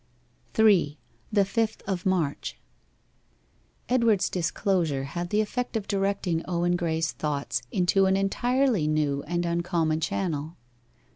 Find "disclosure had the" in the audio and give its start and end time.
4.31-5.41